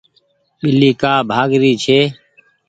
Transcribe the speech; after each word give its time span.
ٻلي 0.59 0.91
ڪآ 1.01 1.13
ڀآگ 1.29 1.51
ري 1.61 1.71
ڇي۔ 1.83 1.99